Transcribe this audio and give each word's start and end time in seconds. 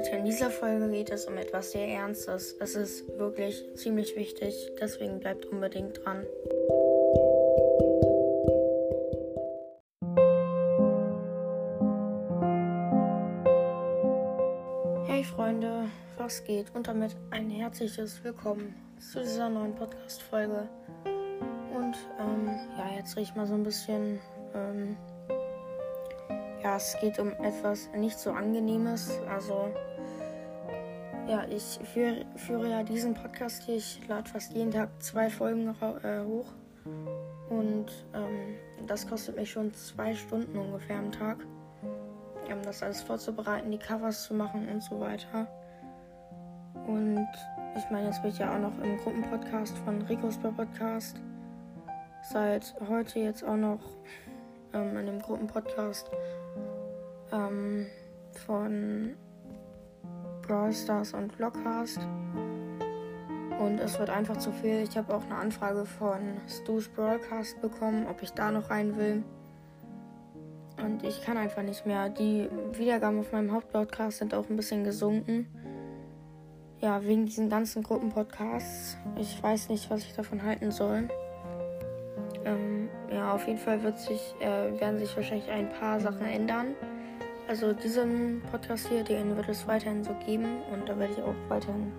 Leute, 0.00 0.16
in 0.16 0.24
dieser 0.24 0.48
Folge 0.48 0.88
geht 0.88 1.10
es 1.10 1.26
um 1.26 1.36
etwas 1.36 1.72
sehr 1.72 1.86
Ernstes. 1.86 2.56
Es 2.58 2.74
ist 2.74 3.18
wirklich 3.18 3.62
ziemlich 3.74 4.16
wichtig, 4.16 4.54
deswegen 4.80 5.20
bleibt 5.20 5.44
unbedingt 5.44 6.02
dran. 6.02 6.24
Hey 15.06 15.22
Freunde, 15.22 15.84
was 16.16 16.44
geht? 16.44 16.74
Und 16.74 16.88
damit 16.88 17.14
ein 17.30 17.50
herzliches 17.50 18.24
Willkommen 18.24 18.74
zu 18.98 19.20
dieser 19.20 19.50
neuen 19.50 19.74
Podcast-Folge. 19.74 20.66
Und 21.74 21.96
ähm, 22.18 22.48
ja, 22.78 22.96
jetzt 22.96 23.18
rieche 23.18 23.32
ich 23.32 23.36
mal 23.36 23.46
so 23.46 23.52
ein 23.52 23.64
bisschen 23.64 24.18
ähm, 24.54 24.96
ja, 26.62 26.76
es 26.76 26.96
geht 27.00 27.18
um 27.18 27.32
etwas 27.42 27.88
nicht 27.96 28.18
so 28.18 28.32
angenehmes. 28.32 29.18
Also, 29.28 29.70
ja, 31.30 31.44
ich 31.48 31.78
führe, 31.94 32.26
führe 32.34 32.68
ja 32.68 32.82
diesen 32.82 33.14
Podcast 33.14 33.62
hier. 33.62 33.76
Ich 33.76 34.00
lade 34.08 34.28
fast 34.28 34.52
jeden 34.52 34.72
Tag 34.72 34.88
zwei 34.98 35.30
Folgen 35.30 35.68
äh, 35.68 36.24
hoch. 36.24 36.46
Und 37.48 37.86
ähm, 38.14 38.56
das 38.88 39.06
kostet 39.08 39.36
mich 39.36 39.50
schon 39.50 39.72
zwei 39.74 40.12
Stunden 40.14 40.58
ungefähr 40.58 40.98
am 40.98 41.12
Tag. 41.12 41.38
Um 42.52 42.62
das 42.64 42.82
alles 42.82 43.00
vorzubereiten, 43.02 43.70
die 43.70 43.78
Covers 43.78 44.24
zu 44.24 44.34
machen 44.34 44.68
und 44.68 44.82
so 44.82 44.98
weiter. 44.98 45.46
Und 46.88 47.28
ich 47.76 47.88
meine, 47.90 48.08
jetzt 48.08 48.22
bin 48.22 48.32
ich 48.32 48.38
ja 48.38 48.52
auch 48.52 48.58
noch 48.58 48.76
im 48.82 48.96
Gruppenpodcast 48.96 49.78
von 49.78 50.02
Rico's 50.02 50.36
Podcast. 50.36 51.20
Seit 52.32 52.74
heute 52.88 53.20
jetzt 53.20 53.44
auch 53.44 53.56
noch 53.56 53.80
ähm, 54.72 54.96
in 54.96 55.06
dem 55.06 55.22
Gruppenpodcast 55.22 56.10
ähm, 57.32 57.86
von 58.46 59.14
Brawl 60.50 60.72
Stars 60.72 61.14
und 61.14 61.32
Vlogcast. 61.32 62.00
Und 63.60 63.78
es 63.78 64.00
wird 64.00 64.10
einfach 64.10 64.36
zu 64.38 64.50
viel. 64.50 64.80
Ich 64.80 64.96
habe 64.96 65.14
auch 65.14 65.22
eine 65.26 65.36
Anfrage 65.36 65.86
von 65.86 66.18
Stu's 66.48 66.88
Broadcast 66.88 67.62
bekommen, 67.62 68.08
ob 68.10 68.20
ich 68.20 68.32
da 68.32 68.50
noch 68.50 68.68
rein 68.68 68.96
will. 68.96 69.22
Und 70.82 71.04
ich 71.04 71.22
kann 71.22 71.36
einfach 71.36 71.62
nicht 71.62 71.86
mehr. 71.86 72.08
Die 72.08 72.48
Wiedergaben 72.72 73.20
auf 73.20 73.30
meinem 73.30 73.52
Hauptpodcast 73.52 74.18
sind 74.18 74.34
auch 74.34 74.50
ein 74.50 74.56
bisschen 74.56 74.82
gesunken. 74.82 75.46
Ja, 76.80 77.04
wegen 77.04 77.26
diesen 77.26 77.48
ganzen 77.48 77.84
Gruppenpodcasts. 77.84 78.96
Ich 79.20 79.40
weiß 79.40 79.68
nicht, 79.68 79.88
was 79.88 80.00
ich 80.00 80.14
davon 80.14 80.42
halten 80.42 80.72
soll. 80.72 81.08
Ähm, 82.44 82.88
ja, 83.12 83.34
auf 83.34 83.46
jeden 83.46 83.60
Fall 83.60 83.78
sich, 83.96 84.34
äh, 84.40 84.80
werden 84.80 84.98
sich 84.98 85.14
wahrscheinlich 85.14 85.48
ein 85.48 85.68
paar 85.68 86.00
Sachen 86.00 86.26
ändern. 86.26 86.74
Also 87.50 87.72
diesen 87.72 88.42
Podcast 88.52 88.86
hier, 88.86 89.02
den 89.02 89.36
wird 89.36 89.48
es 89.48 89.66
weiterhin 89.66 90.04
so 90.04 90.14
geben 90.24 90.62
und 90.72 90.88
da 90.88 90.96
werde 90.96 91.14
ich 91.14 91.20
auch 91.20 91.34
weiterhin 91.48 91.90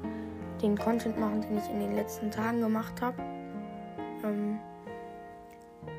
den 0.61 0.77
Content 0.77 1.19
machen, 1.19 1.41
den 1.41 1.57
ich 1.57 1.69
in 1.69 1.81
den 1.81 1.93
letzten 1.93 2.31
Tagen 2.31 2.61
gemacht 2.61 3.01
habe. 3.01 3.21
Ähm, 4.23 4.59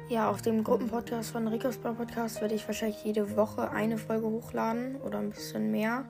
ja, 0.09 0.31
auf 0.31 0.41
dem 0.41 0.65
Gruppenpodcast 0.65 1.33
von 1.33 1.49
Ricos 1.49 1.77
Bar 1.77 1.93
Podcast 1.93 2.41
werde 2.41 2.55
ich 2.55 2.67
wahrscheinlich 2.67 3.05
jede 3.05 3.37
Woche 3.37 3.71
eine 3.71 3.99
Folge 3.99 4.27
hochladen 4.27 4.97
oder 5.03 5.19
ein 5.19 5.29
bisschen 5.29 5.71
mehr. 5.71 6.07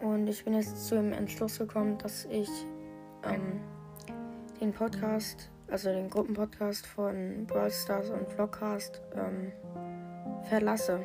Und 0.00 0.26
ich 0.26 0.42
bin 0.42 0.54
jetzt 0.54 0.86
zu 0.86 0.94
dem 0.94 1.12
Entschluss 1.12 1.58
gekommen, 1.58 1.98
dass 1.98 2.24
ich 2.24 2.48
ähm, 3.24 3.60
den 4.62 4.72
Podcast, 4.72 5.50
also 5.70 5.90
den 5.90 6.08
Gruppenpodcast 6.08 6.86
von 6.86 7.44
Brawl 7.46 7.70
Stars 7.70 8.08
und 8.08 8.26
Vlogcast 8.30 9.02
ähm, 9.14 9.52
verlasse 10.48 11.00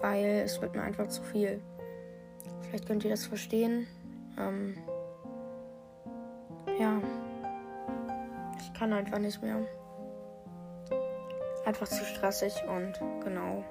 weil 0.00 0.42
es 0.44 0.60
wird 0.60 0.74
mir 0.74 0.82
einfach 0.82 1.08
zu 1.08 1.22
viel. 1.22 1.60
Vielleicht 2.62 2.86
könnt 2.86 3.04
ihr 3.04 3.10
das 3.10 3.26
verstehen. 3.26 3.86
Ähm, 4.38 4.76
ja, 6.78 7.00
ich 8.60 8.72
kann 8.78 8.92
einfach 8.92 9.18
nicht 9.18 9.42
mehr. 9.42 9.56
Einfach 11.64 11.88
zu 11.88 12.04
stressig 12.04 12.54
und 12.68 12.94
genau. 13.24 13.64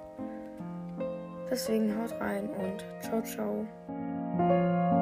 Deswegen 1.50 1.97
haut 1.97 2.13
rein 2.19 2.50
und 2.50 2.85
ciao, 3.02 3.22
ciao. 3.22 4.97